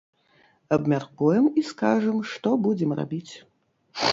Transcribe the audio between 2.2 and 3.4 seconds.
што будзем рабіць.